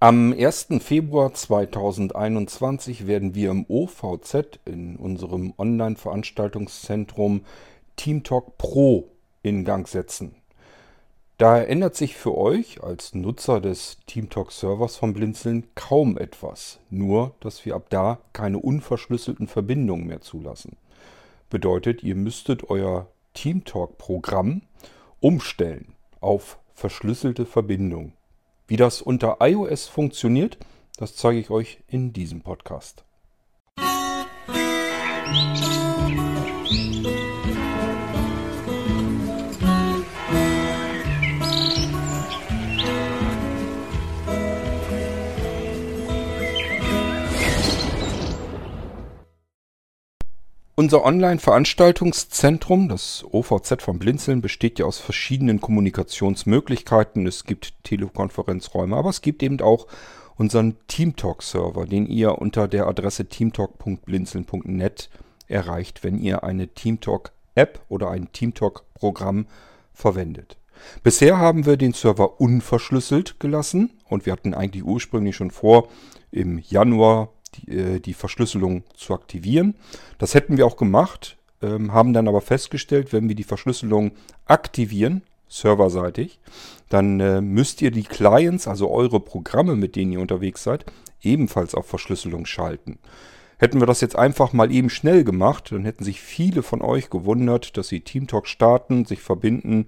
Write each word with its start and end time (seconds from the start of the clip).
Am 0.00 0.32
1. 0.32 0.68
Februar 0.78 1.34
2021 1.34 3.08
werden 3.08 3.34
wir 3.34 3.50
im 3.50 3.66
OVZ 3.68 4.60
in 4.64 4.94
unserem 4.94 5.52
Online-Veranstaltungszentrum 5.58 7.44
TeamTalk 7.96 8.56
Pro 8.58 9.08
in 9.42 9.64
Gang 9.64 9.88
setzen. 9.88 10.36
Da 11.36 11.60
ändert 11.60 11.96
sich 11.96 12.14
für 12.14 12.38
euch 12.38 12.80
als 12.80 13.12
Nutzer 13.12 13.60
des 13.60 13.98
TeamTalk 14.06 14.52
Servers 14.52 14.94
von 14.96 15.14
Blinzeln 15.14 15.66
kaum 15.74 16.16
etwas, 16.16 16.78
nur 16.90 17.34
dass 17.40 17.66
wir 17.66 17.74
ab 17.74 17.86
da 17.88 18.20
keine 18.32 18.60
unverschlüsselten 18.60 19.48
Verbindungen 19.48 20.06
mehr 20.06 20.20
zulassen. 20.20 20.76
Bedeutet, 21.50 22.04
ihr 22.04 22.14
müsstet 22.14 22.70
euer 22.70 23.08
TeamTalk 23.34 23.98
Programm 23.98 24.62
umstellen 25.18 25.94
auf 26.20 26.60
verschlüsselte 26.72 27.46
Verbindungen. 27.46 28.12
Wie 28.68 28.76
das 28.76 29.00
unter 29.00 29.38
iOS 29.40 29.86
funktioniert, 29.86 30.58
das 30.98 31.16
zeige 31.16 31.40
ich 31.40 31.48
euch 31.48 31.78
in 31.88 32.12
diesem 32.12 32.42
Podcast. 32.42 33.02
Unser 50.78 51.04
Online-Veranstaltungszentrum, 51.04 52.88
das 52.88 53.24
OVZ 53.32 53.82
von 53.82 53.98
Blinzeln, 53.98 54.40
besteht 54.40 54.78
ja 54.78 54.86
aus 54.86 55.00
verschiedenen 55.00 55.60
Kommunikationsmöglichkeiten. 55.60 57.26
Es 57.26 57.42
gibt 57.42 57.82
Telekonferenzräume, 57.82 58.94
aber 58.94 59.10
es 59.10 59.20
gibt 59.20 59.42
eben 59.42 59.60
auch 59.60 59.88
unseren 60.36 60.76
Teamtalk-Server, 60.86 61.84
den 61.84 62.06
ihr 62.06 62.38
unter 62.38 62.68
der 62.68 62.86
Adresse 62.86 63.24
teamtalk.blinzeln.net 63.24 65.10
erreicht, 65.48 66.04
wenn 66.04 66.16
ihr 66.16 66.44
eine 66.44 66.68
Teamtalk-App 66.68 67.80
oder 67.88 68.10
ein 68.10 68.30
Teamtalk-Programm 68.30 69.48
verwendet. 69.92 70.58
Bisher 71.02 71.38
haben 71.38 71.66
wir 71.66 71.76
den 71.76 71.92
Server 71.92 72.40
unverschlüsselt 72.40 73.40
gelassen 73.40 73.98
und 74.08 74.26
wir 74.26 74.32
hatten 74.32 74.54
eigentlich 74.54 74.84
ursprünglich 74.84 75.34
schon 75.34 75.50
vor, 75.50 75.88
im 76.30 76.58
Januar 76.58 77.30
die, 77.56 77.72
äh, 77.72 78.00
die 78.00 78.14
Verschlüsselung 78.14 78.84
zu 78.94 79.14
aktivieren. 79.14 79.74
Das 80.18 80.34
hätten 80.34 80.56
wir 80.56 80.66
auch 80.66 80.76
gemacht, 80.76 81.36
ähm, 81.62 81.92
haben 81.92 82.12
dann 82.12 82.28
aber 82.28 82.40
festgestellt, 82.40 83.12
wenn 83.12 83.28
wir 83.28 83.34
die 83.34 83.44
Verschlüsselung 83.44 84.12
aktivieren, 84.46 85.22
serverseitig, 85.48 86.38
dann 86.88 87.20
äh, 87.20 87.40
müsst 87.40 87.82
ihr 87.82 87.90
die 87.90 88.02
Clients, 88.02 88.68
also 88.68 88.90
eure 88.90 89.20
Programme, 89.20 89.76
mit 89.76 89.96
denen 89.96 90.12
ihr 90.12 90.20
unterwegs 90.20 90.62
seid, 90.62 90.84
ebenfalls 91.22 91.74
auf 91.74 91.86
Verschlüsselung 91.86 92.46
schalten. 92.46 92.98
Hätten 93.58 93.80
wir 93.80 93.86
das 93.86 94.00
jetzt 94.00 94.16
einfach 94.16 94.52
mal 94.52 94.70
eben 94.70 94.88
schnell 94.88 95.24
gemacht, 95.24 95.72
dann 95.72 95.84
hätten 95.84 96.04
sich 96.04 96.20
viele 96.20 96.62
von 96.62 96.80
euch 96.80 97.10
gewundert, 97.10 97.76
dass 97.76 97.88
sie 97.88 98.00
TeamTalk 98.00 98.46
starten, 98.46 99.04
sich 99.04 99.20
verbinden 99.20 99.86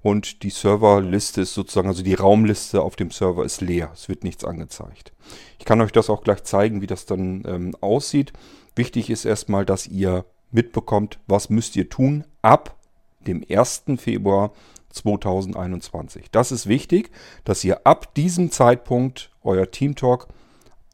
und 0.00 0.42
die 0.42 0.50
Serverliste 0.50 1.42
ist 1.42 1.54
sozusagen, 1.54 1.88
also 1.88 2.02
die 2.02 2.14
Raumliste 2.14 2.82
auf 2.82 2.96
dem 2.96 3.10
Server 3.10 3.44
ist 3.44 3.60
leer. 3.60 3.90
Es 3.92 4.08
wird 4.08 4.24
nichts 4.24 4.44
angezeigt. 4.44 5.12
Ich 5.58 5.64
kann 5.64 5.80
euch 5.80 5.92
das 5.92 6.10
auch 6.10 6.22
gleich 6.22 6.44
zeigen, 6.44 6.80
wie 6.80 6.86
das 6.86 7.06
dann 7.06 7.42
ähm, 7.46 7.76
aussieht. 7.80 8.32
Wichtig 8.76 9.10
ist 9.10 9.24
erstmal, 9.24 9.64
dass 9.64 9.86
ihr 9.86 10.24
mitbekommt, 10.50 11.18
was 11.26 11.50
müsst 11.50 11.76
ihr 11.76 11.88
tun 11.88 12.24
ab 12.42 12.76
dem 13.20 13.44
1. 13.48 13.84
Februar 13.96 14.52
2021. 14.90 16.30
Das 16.30 16.52
ist 16.52 16.66
wichtig, 16.66 17.10
dass 17.44 17.64
ihr 17.64 17.86
ab 17.86 18.14
diesem 18.14 18.50
Zeitpunkt 18.50 19.30
euer 19.42 19.70
Teamtalk 19.70 20.28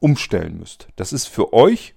umstellen 0.01 0.59
müsst. 0.59 0.89
Das 0.97 1.13
ist 1.13 1.27
für 1.27 1.53
euch 1.53 1.95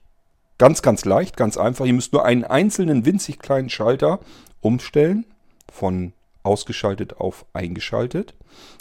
ganz, 0.57 0.81
ganz 0.81 1.05
leicht, 1.05 1.37
ganz 1.37 1.57
einfach. 1.57 1.85
Ihr 1.85 1.93
müsst 1.93 2.13
nur 2.13 2.25
einen 2.25 2.43
einzelnen 2.43 3.05
winzig 3.05 3.39
kleinen 3.39 3.69
Schalter 3.69 4.19
umstellen 4.61 5.25
von 5.71 6.13
ausgeschaltet 6.47 7.17
auf 7.17 7.45
eingeschaltet. 7.53 8.33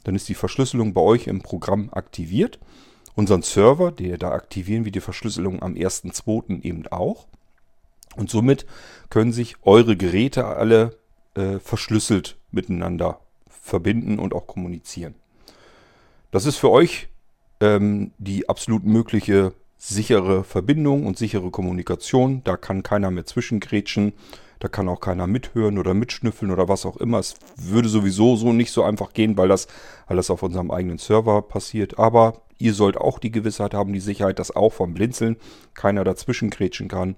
Dann 0.04 0.14
ist 0.14 0.28
die 0.28 0.34
Verschlüsselung 0.34 0.94
bei 0.94 1.00
euch 1.02 1.26
im 1.26 1.42
Programm 1.42 1.90
aktiviert. 1.92 2.58
Unseren 3.14 3.42
Server, 3.42 3.92
der 3.92 4.18
da 4.18 4.30
aktivieren 4.30 4.84
wir 4.84 4.92
die 4.92 5.00
Verschlüsselung 5.00 5.62
am 5.62 5.74
1.2. 5.74 6.62
eben 6.62 6.86
auch. 6.88 7.26
Und 8.16 8.30
somit 8.30 8.66
können 9.10 9.32
sich 9.32 9.56
eure 9.62 9.96
Geräte 9.96 10.46
alle 10.46 10.96
äh, 11.34 11.58
verschlüsselt 11.58 12.36
miteinander 12.50 13.20
verbinden 13.48 14.18
und 14.18 14.32
auch 14.32 14.46
kommunizieren. 14.46 15.14
Das 16.30 16.46
ist 16.46 16.56
für 16.56 16.70
euch 16.70 17.08
ähm, 17.60 18.12
die 18.18 18.48
absolut 18.48 18.84
mögliche 18.84 19.52
sichere 19.78 20.44
Verbindung 20.44 21.06
und 21.06 21.18
sichere 21.18 21.50
Kommunikation. 21.50 22.42
Da 22.44 22.56
kann 22.56 22.82
keiner 22.82 23.10
mehr 23.10 23.26
zwischengrätschen. 23.26 24.12
Da 24.58 24.68
kann 24.68 24.88
auch 24.88 25.00
keiner 25.00 25.26
mithören 25.26 25.78
oder 25.78 25.94
mitschnüffeln 25.94 26.50
oder 26.50 26.68
was 26.68 26.86
auch 26.86 26.96
immer. 26.96 27.18
Es 27.18 27.34
würde 27.56 27.88
sowieso 27.88 28.36
so 28.36 28.52
nicht 28.52 28.72
so 28.72 28.82
einfach 28.82 29.12
gehen, 29.12 29.36
weil 29.36 29.48
das 29.48 29.68
alles 30.06 30.30
auf 30.30 30.42
unserem 30.42 30.70
eigenen 30.70 30.98
Server 30.98 31.42
passiert. 31.42 31.98
Aber 31.98 32.42
ihr 32.58 32.72
sollt 32.72 32.96
auch 32.96 33.18
die 33.18 33.30
Gewissheit 33.30 33.74
haben, 33.74 33.92
die 33.92 34.00
Sicherheit, 34.00 34.38
dass 34.38 34.54
auch 34.54 34.72
vom 34.72 34.94
Blinzeln 34.94 35.36
keiner 35.74 36.04
dazwischen 36.04 36.50
grätschen 36.50 36.88
kann. 36.88 37.16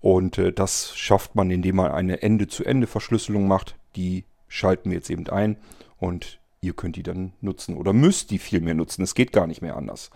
Und 0.00 0.38
äh, 0.38 0.52
das 0.52 0.96
schafft 0.96 1.36
man, 1.36 1.50
indem 1.50 1.76
man 1.76 1.92
eine 1.92 2.22
Ende-zu-Ende-Verschlüsselung 2.22 3.46
macht. 3.46 3.76
Die 3.94 4.24
schalten 4.48 4.90
wir 4.90 4.96
jetzt 4.96 5.10
eben 5.10 5.28
ein 5.28 5.56
und 5.98 6.40
ihr 6.60 6.74
könnt 6.74 6.96
die 6.96 7.02
dann 7.02 7.32
nutzen 7.40 7.76
oder 7.76 7.92
müsst 7.92 8.30
die 8.30 8.38
viel 8.38 8.60
mehr 8.60 8.74
nutzen. 8.74 9.02
Es 9.02 9.14
geht 9.14 9.32
gar 9.32 9.46
nicht 9.46 9.62
mehr 9.62 9.76
anders. 9.76 10.10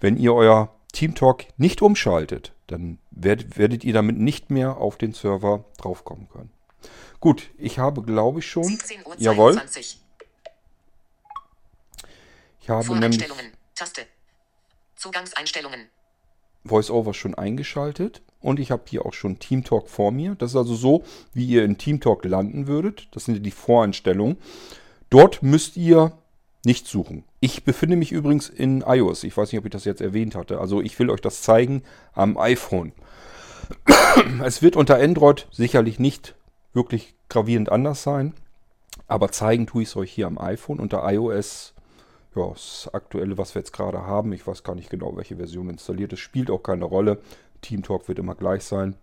Wenn 0.00 0.16
ihr 0.16 0.34
euer 0.34 0.70
TeamTalk 0.92 1.46
nicht 1.58 1.82
umschaltet, 1.82 2.53
dann 2.66 2.98
werdet, 3.10 3.58
werdet 3.58 3.84
ihr 3.84 3.92
damit 3.92 4.18
nicht 4.18 4.50
mehr 4.50 4.76
auf 4.78 4.96
den 4.96 5.12
Server 5.12 5.64
draufkommen 5.78 6.28
können. 6.28 6.50
Gut, 7.20 7.50
ich 7.58 7.78
habe, 7.78 8.02
glaube 8.02 8.40
ich, 8.40 8.46
schon. 8.46 8.78
Jawohl. 9.18 9.60
Ich 12.60 12.70
habe 12.70 12.98
nämlich 12.98 13.24
Taste. 13.74 14.06
Zugangseinstellungen. 14.96 15.88
VoiceOver 16.64 17.12
schon 17.12 17.34
eingeschaltet 17.34 18.22
und 18.40 18.58
ich 18.58 18.70
habe 18.70 18.84
hier 18.88 19.04
auch 19.04 19.12
schon 19.12 19.38
TeamTalk 19.38 19.88
vor 19.88 20.12
mir. 20.12 20.34
Das 20.34 20.52
ist 20.52 20.56
also 20.56 20.74
so, 20.74 21.04
wie 21.34 21.46
ihr 21.46 21.64
in 21.64 21.76
TeamTalk 21.76 22.24
landen 22.24 22.66
würdet. 22.66 23.08
Das 23.12 23.26
sind 23.26 23.42
die 23.42 23.50
Voreinstellungen. 23.50 24.38
Dort 25.10 25.42
müsst 25.42 25.76
ihr 25.76 26.16
nicht 26.64 26.86
suchen. 26.86 27.24
Ich 27.40 27.64
befinde 27.64 27.96
mich 27.96 28.12
übrigens 28.12 28.48
in 28.48 28.82
iOS. 28.86 29.24
Ich 29.24 29.36
weiß 29.36 29.52
nicht, 29.52 29.58
ob 29.58 29.66
ich 29.66 29.72
das 29.72 29.84
jetzt 29.84 30.00
erwähnt 30.00 30.34
hatte. 30.34 30.60
Also 30.60 30.80
ich 30.80 30.98
will 30.98 31.10
euch 31.10 31.20
das 31.20 31.42
zeigen 31.42 31.82
am 32.12 32.38
iPhone. 32.38 32.92
Es 34.44 34.62
wird 34.62 34.76
unter 34.76 34.96
Android 34.96 35.48
sicherlich 35.50 35.98
nicht 35.98 36.34
wirklich 36.72 37.14
gravierend 37.28 37.70
anders 37.70 38.02
sein. 38.02 38.34
Aber 39.06 39.30
zeigen 39.30 39.66
tue 39.66 39.82
ich 39.82 39.88
es 39.88 39.96
euch 39.96 40.12
hier 40.12 40.26
am 40.26 40.38
iPhone. 40.38 40.80
Unter 40.80 41.10
iOS, 41.10 41.74
ja, 42.36 42.48
das 42.48 42.90
aktuelle, 42.92 43.38
was 43.38 43.54
wir 43.54 43.60
jetzt 43.60 43.72
gerade 43.72 44.06
haben. 44.06 44.32
Ich 44.32 44.46
weiß 44.46 44.62
gar 44.62 44.74
nicht 44.74 44.90
genau, 44.90 45.16
welche 45.16 45.36
Version 45.36 45.70
installiert 45.70 46.12
ist. 46.12 46.20
Spielt 46.20 46.50
auch 46.50 46.62
keine 46.62 46.84
Rolle. 46.84 47.20
TeamTalk 47.62 48.08
wird 48.08 48.18
immer 48.18 48.34
gleich 48.34 48.64
sein. 48.64 48.96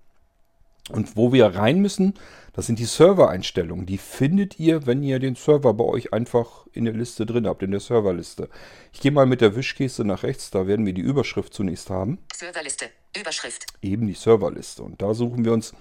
Und 0.91 1.16
wo 1.16 1.34
wir 1.34 1.47
rein 1.47 1.79
müssen, 1.79 2.13
das 2.53 2.66
sind 2.66 2.79
die 2.79 2.85
Servereinstellungen. 2.85 3.85
Die 3.85 3.97
findet 3.97 4.59
ihr, 4.59 4.85
wenn 4.85 5.03
ihr 5.03 5.19
den 5.19 5.35
Server 5.35 5.74
bei 5.74 5.85
euch 5.85 6.13
einfach 6.13 6.68
in 6.74 6.85
der 6.85 6.94
Liste 6.94 7.25
drin 7.25 7.47
habt, 7.47 7.63
in 7.63 7.72
der 7.72 7.79
Serverliste. 7.79 8.50
Ich 8.91 9.00
gehe 9.00 9.12
mal 9.12 9.25
mit 9.25 9.41
der 9.41 9.56
Wischgeste 9.56 10.03
nach 10.03 10.24
rechts, 10.24 10.51
da 10.51 10.68
werden 10.68 10.85
wir 10.85 10.94
die 10.94 11.01
Überschrift 11.01 11.53
zunächst 11.53 11.90
haben. 11.90 12.19
Serverliste, 12.35 12.90
Überschrift. 13.18 13.66
Eben 13.81 14.07
die 14.07 14.13
Serverliste. 14.13 14.84
Und 14.84 15.01
da 15.01 15.13
suchen 15.13 15.46
wir 15.46 15.53
uns 15.53 15.74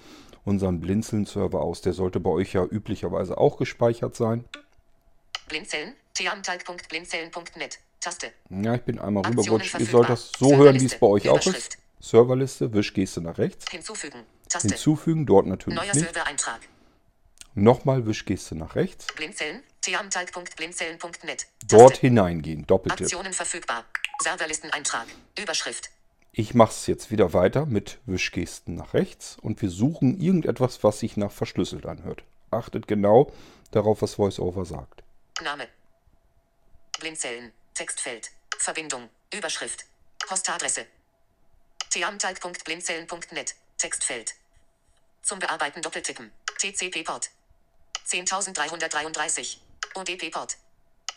unseren 0.44 0.80
Blinzeln-Server 0.80 1.60
aus. 1.60 1.80
Der 1.80 1.92
sollte 1.92 2.20
bei 2.20 2.30
euch 2.30 2.52
ja 2.52 2.64
üblicherweise 2.64 3.36
auch 3.36 3.56
gespeichert 3.56 4.14
sein. 4.14 4.44
Blinzeln, 5.48 5.94
teamtalk.blinzeln.net, 6.14 7.78
Taste. 8.00 8.28
Ja, 8.48 8.76
ich 8.76 8.82
bin 8.82 9.00
einmal 9.00 9.26
rübergerutscht. 9.26 9.78
Ihr 9.80 9.86
sollt 9.86 10.08
das 10.08 10.30
so 10.38 10.56
hören, 10.56 10.80
wie 10.80 10.84
es 10.84 10.98
bei 10.98 11.06
euch 11.08 11.28
auch 11.28 11.44
ist. 11.44 11.78
Serverliste, 11.98 12.72
Wischgeste 12.72 13.20
nach 13.20 13.38
rechts. 13.38 13.70
Hinzufügen. 13.70 14.20
Taste. 14.50 14.68
Hinzufügen, 14.68 15.26
dort 15.26 15.46
natürlich 15.46 15.78
Neuer 15.78 15.94
nicht. 15.94 16.04
Servereintrag. 16.04 16.60
Nochmal 17.54 18.06
Wischgeste 18.06 18.54
nach 18.54 18.74
rechts. 18.76 19.06
Blinzeln, 19.14 19.62
teamtalk.blinzeln.net. 19.80 21.46
Dort 21.68 21.96
hineingehen, 21.96 22.66
doppelte. 22.66 23.04
Aktionen 23.04 23.32
verfügbar. 23.32 23.84
Serverlisteneintrag. 24.22 25.06
Überschrift. 25.38 25.90
Ich 26.32 26.54
mache 26.54 26.70
es 26.70 26.86
jetzt 26.86 27.10
wieder 27.10 27.32
weiter 27.32 27.66
mit 27.66 27.98
Wischgesten 28.06 28.76
nach 28.76 28.94
rechts 28.94 29.36
und 29.40 29.62
wir 29.62 29.70
suchen 29.70 30.20
irgendetwas, 30.20 30.84
was 30.84 31.00
sich 31.00 31.16
nach 31.16 31.32
verschlüsselt 31.32 31.86
anhört. 31.86 32.22
Achtet 32.50 32.86
genau 32.86 33.32
darauf, 33.72 34.02
was 34.02 34.18
VoiceOver 34.18 34.64
sagt. 34.64 35.02
Name. 35.42 35.68
Blinzeln. 36.98 37.52
Textfeld. 37.74 38.30
Verbindung. 38.58 39.08
Überschrift. 39.32 39.86
Postadresse. 40.28 40.86
teamtalk.blinzeln.net. 41.90 43.54
Textfeld. 43.78 44.34
Zum 45.22 45.38
Bearbeiten 45.38 45.82
doppeltippen. 45.82 46.30
TCP-Port. 46.58 47.30
10.333. 48.06 49.58
ODP-Port. 49.94 50.56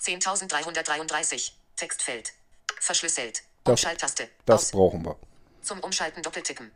10.333. 0.01 1.51
Textfeld. 1.75 2.33
Verschlüsselt. 2.79 3.43
Das- 3.63 3.71
Umschalttaste. 3.81 4.27
Das 4.45 4.65
Aus. 4.65 4.71
brauchen 4.71 5.05
wir. 5.05 5.15
Zum 5.61 5.79
Umschalten 5.79 6.21
doppeltippen. 6.21 6.71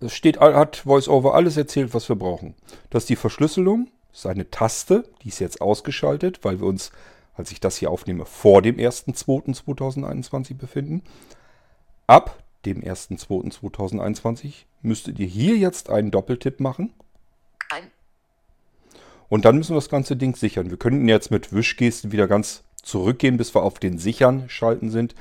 Es 0.00 0.14
steht, 0.14 0.38
hat 0.40 0.84
VoiceOver 0.84 1.34
alles 1.34 1.56
erzählt, 1.56 1.94
was 1.94 2.08
wir 2.08 2.16
brauchen. 2.16 2.54
Das 2.90 3.04
ist 3.04 3.08
die 3.08 3.16
Verschlüsselung, 3.16 3.90
das 4.10 4.20
ist 4.20 4.26
eine 4.26 4.50
Taste, 4.50 5.08
die 5.22 5.28
ist 5.28 5.38
jetzt 5.38 5.60
ausgeschaltet, 5.60 6.40
weil 6.44 6.58
wir 6.60 6.66
uns, 6.66 6.90
als 7.36 7.52
ich 7.52 7.60
das 7.60 7.76
hier 7.76 7.90
aufnehme, 7.90 8.26
vor 8.26 8.62
dem 8.62 8.76
1.2.2021 8.78 10.54
befinden. 10.56 11.04
Ab 12.08 12.41
dem 12.64 12.82
1.2.2021 12.82 14.64
müsstet 14.82 15.18
ihr 15.18 15.26
hier 15.26 15.56
jetzt 15.56 15.90
einen 15.90 16.10
Doppeltipp 16.10 16.60
machen 16.60 16.92
Ein. 17.70 17.90
und 19.28 19.44
dann 19.44 19.56
müssen 19.56 19.72
wir 19.72 19.80
das 19.80 19.88
ganze 19.88 20.16
Ding 20.16 20.36
sichern. 20.36 20.70
Wir 20.70 20.76
könnten 20.76 21.08
jetzt 21.08 21.30
mit 21.30 21.52
Wischgesten 21.52 22.12
wieder 22.12 22.28
ganz 22.28 22.64
zurückgehen, 22.82 23.36
bis 23.36 23.54
wir 23.54 23.62
auf 23.62 23.78
den 23.78 23.98
Sichern 23.98 24.48
schalten 24.48 24.90
sind. 24.90 25.14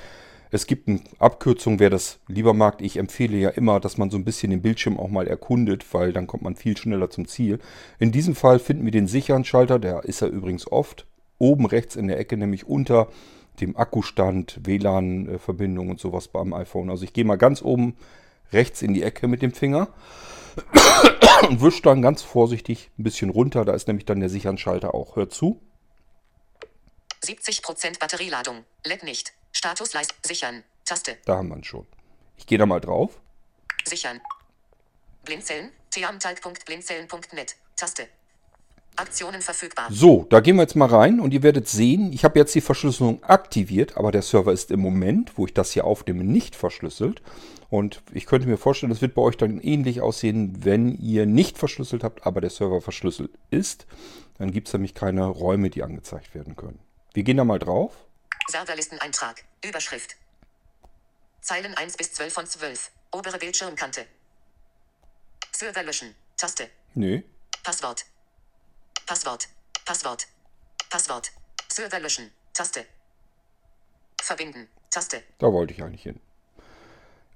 Es 0.53 0.67
gibt 0.67 0.89
eine 0.89 0.99
Abkürzung, 1.17 1.79
wer 1.79 1.89
das 1.89 2.19
lieber 2.27 2.53
mag. 2.53 2.81
Ich 2.81 2.97
empfehle 2.97 3.37
ja 3.37 3.49
immer, 3.49 3.79
dass 3.79 3.97
man 3.97 4.09
so 4.09 4.17
ein 4.17 4.25
bisschen 4.25 4.49
den 4.49 4.61
Bildschirm 4.61 4.99
auch 4.99 5.07
mal 5.07 5.27
erkundet, 5.27 5.85
weil 5.93 6.11
dann 6.11 6.27
kommt 6.27 6.43
man 6.43 6.57
viel 6.57 6.75
schneller 6.75 7.09
zum 7.09 7.25
Ziel. 7.25 7.59
In 7.99 8.11
diesem 8.11 8.35
Fall 8.35 8.59
finden 8.59 8.83
wir 8.83 8.91
den 8.91 9.07
sicheren 9.07 9.45
Schalter, 9.45 9.79
der 9.79 10.03
ist 10.03 10.19
ja 10.19 10.27
übrigens 10.27 10.69
oft 10.69 11.07
oben 11.37 11.65
rechts 11.65 11.95
in 11.95 12.07
der 12.07 12.19
Ecke, 12.19 12.35
nämlich 12.35 12.67
unter 12.67 13.07
dem 13.59 13.77
Akkustand, 13.77 14.59
WLAN-Verbindung 14.63 15.89
und 15.89 15.99
sowas 15.99 16.27
beim 16.27 16.53
iPhone. 16.53 16.89
Also 16.89 17.03
ich 17.03 17.13
gehe 17.13 17.25
mal 17.25 17.37
ganz 17.37 17.61
oben 17.61 17.97
rechts 18.51 18.81
in 18.81 18.93
die 18.93 19.03
Ecke 19.03 19.27
mit 19.27 19.41
dem 19.41 19.53
Finger 19.53 19.89
und 21.49 21.61
wische 21.61 21.81
dann 21.83 22.01
ganz 22.01 22.21
vorsichtig 22.21 22.89
ein 22.97 23.03
bisschen 23.03 23.29
runter. 23.29 23.65
Da 23.65 23.73
ist 23.73 23.87
nämlich 23.87 24.05
dann 24.05 24.19
der 24.19 24.29
sicheren 24.29 24.57
Schalter 24.57 24.93
auch. 24.93 25.15
Hört 25.15 25.33
zu. 25.33 25.61
70% 27.23 27.99
Batterieladung. 27.99 28.63
LED 28.83 29.03
nicht. 29.03 29.33
Status 29.51 29.93
leist. 29.93 30.15
Sichern. 30.25 30.63
Taste. 30.85 31.17
Da 31.25 31.37
haben 31.37 31.49
wir 31.49 31.57
ihn 31.57 31.63
schon. 31.63 31.85
Ich 32.37 32.47
gehe 32.47 32.57
da 32.57 32.65
mal 32.65 32.79
drauf. 32.79 33.21
Sichern. 33.85 34.21
Blinzeln. 35.23 35.71
teamtalk.blinzeln.net. 35.91 37.55
Taste. 37.75 38.07
Aktionen 38.95 39.41
verfügbar. 39.41 39.87
So, 39.89 40.25
da 40.29 40.41
gehen 40.41 40.57
wir 40.57 40.63
jetzt 40.63 40.75
mal 40.75 40.87
rein 40.87 41.19
und 41.19 41.33
ihr 41.33 41.43
werdet 41.43 41.67
sehen, 41.67 42.11
ich 42.13 42.23
habe 42.23 42.37
jetzt 42.37 42.53
die 42.53 42.61
Verschlüsselung 42.61 43.23
aktiviert, 43.23 43.97
aber 43.97 44.11
der 44.11 44.21
Server 44.21 44.51
ist 44.51 44.69
im 44.71 44.79
Moment, 44.79 45.37
wo 45.37 45.45
ich 45.45 45.53
das 45.53 45.71
hier 45.71 45.85
aufnehme, 45.85 46.23
nicht 46.23 46.55
verschlüsselt. 46.55 47.21
Und 47.69 48.03
ich 48.11 48.25
könnte 48.25 48.47
mir 48.47 48.57
vorstellen, 48.57 48.89
das 48.89 49.01
wird 49.01 49.15
bei 49.15 49.21
euch 49.21 49.37
dann 49.37 49.59
ähnlich 49.61 50.01
aussehen, 50.01 50.65
wenn 50.65 50.97
ihr 50.97 51.25
nicht 51.25 51.57
verschlüsselt 51.57 52.03
habt, 52.03 52.25
aber 52.25 52.41
der 52.41 52.49
Server 52.49 52.81
verschlüsselt 52.81 53.31
ist. 53.49 53.85
Dann 54.37 54.51
gibt 54.51 54.67
es 54.67 54.73
nämlich 54.73 54.93
keine 54.93 55.25
Räume, 55.25 55.69
die 55.69 55.83
angezeigt 55.83 56.35
werden 56.35 56.55
können. 56.55 56.79
Wir 57.13 57.23
gehen 57.23 57.37
da 57.37 57.45
mal 57.45 57.59
drauf. 57.59 57.93
Serverlisteneintrag. 58.49 59.43
Überschrift. 59.63 60.15
Zeilen 61.39 61.73
1 61.75 61.95
bis 61.95 62.13
12 62.13 62.33
von 62.33 62.45
12. 62.45 62.91
Obere 63.11 63.37
Bildschirmkante. 63.37 64.05
Server 65.51 65.83
löschen. 65.83 66.13
Taste. 66.37 66.67
Nö, 66.93 67.21
Passwort. 67.63 68.05
Passwort. 69.11 69.49
Passwort. 69.85 70.25
Passwort. 70.89 71.33
Server 71.67 71.99
löschen. 71.99 72.31
Taste. 72.53 72.85
Verbinden. 74.21 74.69
Taste. 74.89 75.21
da 75.37 75.51
wollte 75.51 75.73
ich 75.73 75.83
eigentlich 75.83 76.03
hin. 76.03 76.21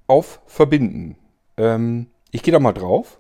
Auf 0.08 0.40
Verbinden. 0.48 1.18
Ähm, 1.58 2.10
ich 2.32 2.44
gehe 2.44 2.54
da 2.54 2.60
mal 2.60 2.72
drauf. 2.72 3.20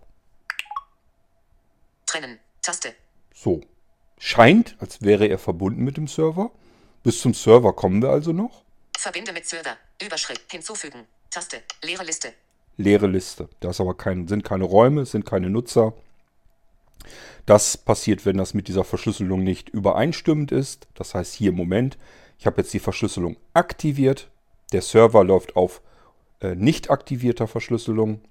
Trennen. 2.06 2.40
Taste. 2.62 2.96
So. 3.34 3.60
Scheint, 4.20 4.78
als 4.80 5.02
wäre 5.02 5.28
er 5.28 5.38
verbunden 5.38 5.84
mit 5.84 5.98
dem 5.98 6.08
Server. 6.08 6.50
Bis 7.04 7.20
zum 7.20 7.34
Server 7.34 7.74
kommen 7.74 8.02
wir 8.02 8.12
also 8.12 8.32
noch. 8.32 8.64
Verbinde 8.98 9.34
mit 9.34 9.46
Server. 9.46 9.76
Überschrift. 10.02 10.50
Hinzufügen. 10.50 11.06
Taste. 11.30 11.62
Leere 11.84 12.06
Liste. 12.06 12.32
leere 12.78 13.08
Liste. 13.08 13.50
Da 13.60 13.72
ist 13.72 13.82
aber 13.82 13.98
kein, 13.98 14.30
sind 14.30 14.46
keine 14.46 14.64
Räume, 14.64 15.02
es 15.02 15.12
sind 15.12 15.26
keine 15.26 15.50
Nutzer. 15.50 15.92
Das 17.46 17.78
passiert, 17.78 18.26
wenn 18.26 18.38
das 18.38 18.54
mit 18.54 18.68
dieser 18.68 18.84
Verschlüsselung 18.84 19.44
nicht 19.44 19.70
übereinstimmend 19.70 20.52
ist. 20.52 20.88
Das 20.94 21.14
heißt 21.14 21.34
hier 21.34 21.50
im 21.50 21.56
Moment, 21.56 21.98
ich 22.38 22.46
habe 22.46 22.62
jetzt 22.62 22.74
die 22.74 22.80
Verschlüsselung 22.80 23.38
aktiviert. 23.54 24.30
Der 24.72 24.82
Server 24.82 25.24
läuft 25.24 25.56
auf 25.56 25.82
äh, 26.42 26.56
nicht 26.56 26.90
aktivierter 26.90 27.48
Verschlüsselung. 27.48 28.22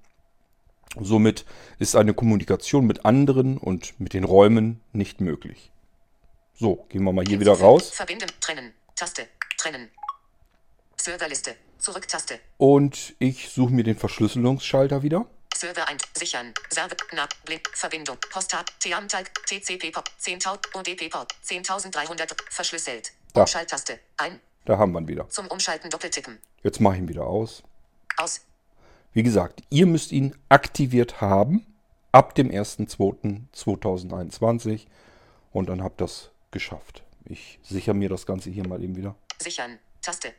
Somit 1.01 1.45
ist 1.79 1.97
eine 1.97 2.15
Kommunikation 2.15 2.87
mit 2.87 3.05
anderen 3.05 3.59
und 3.59 3.99
mit 3.99 4.13
den 4.13 4.25
Räumen 4.25 4.81
nicht 4.93 5.21
möglich. 5.21 5.73
So, 6.55 6.87
gehen 6.89 7.03
wir 7.03 7.13
mal 7.13 7.25
hier 7.27 7.41
wieder 7.41 7.53
raus. 7.53 7.91
Verbinden. 7.91 8.29
Trennen. 8.41 8.73
Taste. 8.95 9.27
Trennen. 9.59 9.89
Serverliste. 10.97 11.57
Zurück-Taste. 11.79 12.39
Und 12.57 13.15
ich 13.19 13.51
suche 13.51 13.73
mir 13.73 13.83
den 13.83 13.97
Verschlüsselungsschalter 13.97 15.03
wieder. 15.03 15.27
Server 15.65 15.89
ein. 15.89 15.97
Sichern. 16.15 16.53
Server. 16.69 16.95
Na. 17.15 17.27
Blick. 17.47 17.71
Verbindung. 17.73 18.19
Postat. 18.31 18.71
Teamtalk. 18.81 19.33
TCP 19.47 19.93
Pop. 19.93 20.11
10.000. 20.21 20.59
ODP 20.75 21.09
Port. 21.09 21.35
10.300. 21.43 22.35
Verschlüsselt. 22.51 23.13
Da. 23.33 23.41
Umschalttaste. 23.41 23.99
Ein. 24.19 24.41
Da 24.67 24.77
haben 24.77 24.93
wir 24.93 25.01
ihn 25.01 25.09
wieder. 25.09 25.27
Zum 25.31 25.47
Umschalten 25.47 25.89
doppeltippen. 25.89 26.39
Jetzt 26.63 26.83
mache 26.83 26.97
ich 26.97 27.01
ihn 27.01 27.09
wieder 27.09 27.27
aus. 27.27 27.63
Aus. 28.19 28.43
Wie 29.15 29.23
gesagt, 29.23 29.63
ihr 29.71 29.87
müsst 29.87 30.13
ihn 30.13 30.37
aktiviert 30.51 31.23
haben 31.23 31.65
ab 32.13 32.35
dem 32.35 32.51
1.2.2021 32.51 34.87
und 35.51 35.71
dann 35.71 35.83
habt 35.83 36.03
ihr 36.03 36.05
das 36.05 36.31
geschafft. 36.51 37.05
Ich 37.25 37.59
sichere 37.63 37.95
mir 37.95 38.11
das 38.11 38.27
Ganze 38.27 38.51
hier 38.51 38.69
mal 38.69 38.83
eben 38.83 38.97
wieder. 38.97 39.15
Sichern. 39.41 39.79
Taste. 40.03 40.35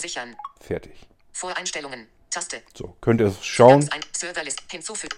Sichern. 0.00 0.34
Fertig. 0.58 1.06
Voreinstellungen. 1.32 2.08
Taste. 2.34 2.64
So, 2.76 2.96
könnt 3.00 3.20
ihr 3.20 3.32
schauen. 3.42 3.78
Ganz 3.78 3.92
ein. 3.92 4.00
Serverlist. 4.10 4.60
Hinzufügen. 4.68 5.16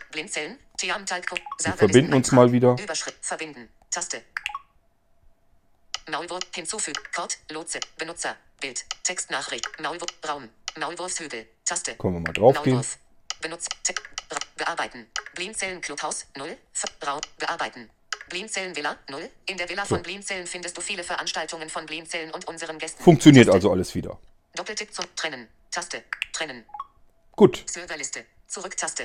Teamtalk. 0.77 1.31
Wir 1.63 1.73
verbinden 1.73 2.13
uns 2.13 2.31
mal 2.31 2.53
wieder. 2.53 2.77
Überschrift. 2.79 3.17
Verbinden. 3.23 3.71
Taste. 3.91 4.23
Maulwurf. 6.11 6.43
Hinzufügen. 6.55 7.01
Code. 7.15 7.35
Lotse. 7.53 7.81
Benutzer. 7.97 8.37
Bild. 8.61 8.85
Textnachricht. 9.03 9.67
Maulwurf. 9.81 10.11
Raum. 10.29 10.51
Maulwurfshügel. 10.79 11.47
Taste. 11.65 11.95
Können 11.95 12.15
wir 12.17 12.21
mal 12.21 12.35
drauf 12.35 12.63
gehen. 12.63 12.85
Benutzt. 13.41 13.71
Bearbeiten. 14.59 15.07
Blinzellen 15.35 15.81
Clubhaus 15.81 16.27
0. 16.37 16.55
Ver 16.75 16.91
Raum. 17.07 17.23
Bearbeiten. 17.39 17.89
Blinzellen 18.29 18.77
Villa 18.77 18.99
0. 19.09 19.31
In 19.47 19.57
der 19.57 19.71
Villa 19.71 19.87
von 19.87 20.03
Blinzellen 20.03 20.47
findest 20.47 20.77
du 20.77 20.83
viele 20.83 21.03
Veranstaltungen 21.03 21.71
von 21.71 21.87
Blinzellen 21.87 22.31
und 22.33 22.47
unseren 22.47 22.77
Gästen. 22.77 23.03
Funktioniert 23.03 23.47
Taste. 23.47 23.57
also 23.57 23.73
alles 23.73 23.95
wieder. 23.95 24.19
Doppeltipp 24.55 24.93
zum 24.93 25.07
Trennen. 25.17 25.49
Taste. 25.71 26.03
Trennen. 26.35 26.67
Gut. 27.37 27.65
Serverliste. 27.67 28.21
Zurück-Taste. 28.47 29.05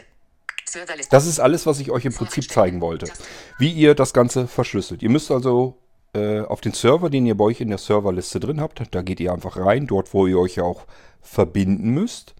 Serverliste. 0.66 1.12
Das 1.12 1.28
ist 1.28 1.40
alles, 1.42 1.66
was 1.66 1.80
ich 1.82 1.92
euch 1.92 2.06
im 2.06 2.14
Prinzip 2.14 2.50
zeigen 2.50 2.80
wollte. 2.80 3.12
Wie 3.60 3.72
ihr 3.72 3.94
das 3.94 4.14
Ganze 4.14 4.48
verschlüsselt. 4.48 5.04
Ihr 5.04 5.10
müsst 5.10 5.30
also 5.32 5.78
äh, 6.14 6.40
auf 6.40 6.62
den 6.62 6.72
Server, 6.72 7.10
den 7.10 7.26
ihr 7.26 7.36
bei 7.36 7.44
euch 7.44 7.60
in 7.60 7.70
der 7.70 7.78
Serverliste 7.78 8.40
drin 8.40 8.62
habt, 8.62 8.82
da 8.92 9.02
geht 9.02 9.20
ihr 9.20 9.34
einfach 9.34 9.58
rein, 9.58 9.86
dort 9.86 10.14
wo 10.14 10.28
ihr 10.28 10.40
euch 10.40 10.56
ja 10.56 10.64
auch 10.64 10.86
verbinden 11.22 11.90
müsst. 11.90 12.34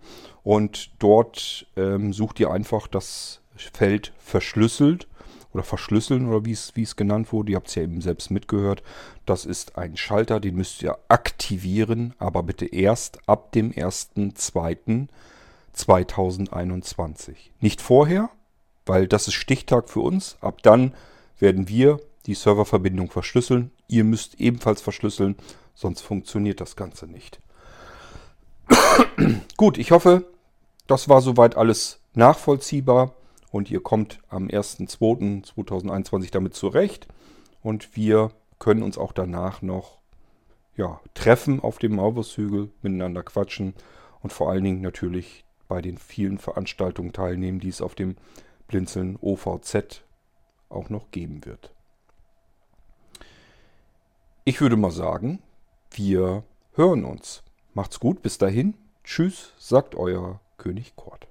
Und 0.44 0.92
dort 1.00 1.68
ähm, 1.76 2.14
sucht 2.14 2.40
ihr 2.40 2.52
einfach 2.52 2.88
das 2.88 3.42
Feld 3.56 4.14
verschlüsselt 4.18 5.08
oder 5.54 5.64
verschlüsseln 5.64 6.30
oder 6.30 6.46
wie 6.46 6.54
es 6.54 6.76
wie 6.76 6.84
es 6.84 6.96
genannt 6.96 7.34
wurde. 7.34 7.52
Ihr 7.52 7.58
habt 7.58 7.68
es 7.68 7.76
ja 7.76 7.84
eben 7.84 8.00
selbst 8.00 8.32
mitgehört. 8.32 8.82
Das 9.26 9.46
ist 9.46 9.78
ein 9.78 9.98
Schalter, 9.98 10.40
den 10.40 10.56
müsst 10.56 10.82
ihr 10.84 10.98
aktivieren, 11.10 12.14
aber 12.18 12.44
bitte 12.44 12.66
erst 12.66 13.20
ab 13.28 13.52
dem 13.52 13.72
1.2.2021. 15.76 17.36
Nicht 17.60 17.82
vorher, 17.82 18.30
weil 18.86 19.08
das 19.08 19.28
ist 19.28 19.34
Stichtag 19.36 19.90
für 19.90 20.02
uns. 20.02 20.38
Ab 20.42 20.62
dann 20.64 20.94
werden 21.40 21.68
wir 21.68 22.00
die 22.26 22.36
Serververbindung 22.36 23.10
verschlüsseln. 23.10 23.72
Ihr 23.88 24.04
müsst 24.04 24.40
ebenfalls 24.40 24.82
verschlüsseln, 24.82 25.36
sonst 25.74 26.02
funktioniert 26.02 26.62
das 26.62 26.76
Ganze 26.76 27.08
nicht. 27.08 27.40
Gut, 29.58 29.78
ich 29.78 29.92
hoffe, 29.92 30.26
das 30.88 31.10
war 31.10 31.22
soweit 31.22 31.56
alles 31.58 32.00
nachvollziehbar 32.14 33.16
und 33.52 33.72
ihr 33.72 33.82
kommt 33.82 34.20
am 34.30 34.48
1.2.2021 34.48 36.32
damit 36.32 36.54
zurecht 36.54 37.08
und 37.62 37.96
wir 37.96 38.32
können 38.60 38.84
uns 38.84 38.98
auch 38.98 39.12
danach 39.12 39.62
noch 39.62 40.00
ja, 40.78 41.02
treffen 41.14 41.60
auf 41.60 41.80
dem 41.80 41.96
Maulwurfshügel, 41.96 42.72
miteinander 42.82 43.24
quatschen 43.24 43.74
und 44.22 44.32
vor 44.32 44.50
allen 44.50 44.64
Dingen 44.64 44.82
natürlich 44.82 45.44
bei 45.72 45.82
den 45.82 45.98
vielen 45.98 46.38
Veranstaltungen 46.38 47.14
teilnehmen, 47.14 47.62
die 47.62 47.70
es 47.70 47.82
auf 47.82 47.96
dem 47.96 48.18
Blinzeln 48.68 49.18
OVZ 49.22 50.04
auch 50.68 50.90
noch 50.90 51.12
geben 51.12 51.46
wird. 51.46 51.74
Ich 54.44 54.60
würde 54.60 54.76
mal 54.76 54.92
sagen, 54.92 55.40
wir 55.92 56.44
hören 56.74 57.06
uns. 57.06 57.42
Macht's 57.74 58.02
gut, 58.02 58.22
bis 58.22 58.38
dahin. 58.38 58.74
Tschüss, 59.06 59.54
sagt 59.58 59.96
euer 59.96 60.42
König 60.58 60.98
Kort. 60.98 61.31